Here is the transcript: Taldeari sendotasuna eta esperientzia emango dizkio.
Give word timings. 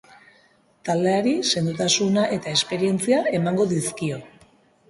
Taldeari 0.89 1.33
sendotasuna 1.53 2.23
eta 2.39 2.57
esperientzia 2.61 3.21
emango 3.41 3.69
dizkio. 3.75 4.21